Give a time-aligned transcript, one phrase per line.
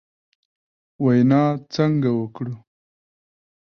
[1.03, 1.43] وینا
[1.73, 2.55] څنګه وکړو؟